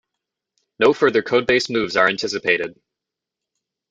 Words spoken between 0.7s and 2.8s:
No further codebase moves are anticipated.